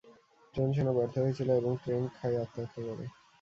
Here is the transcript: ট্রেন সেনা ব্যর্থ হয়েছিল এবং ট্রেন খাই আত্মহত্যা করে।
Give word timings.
ট্রেন 0.53 0.69
সেনা 0.75 0.91
ব্যর্থ 0.97 1.15
হয়েছিল 1.19 1.49
এবং 1.59 1.71
ট্রেন 1.81 2.03
খাই 2.15 2.33
আত্মহত্যা 2.43 2.81
করে। 2.87 3.05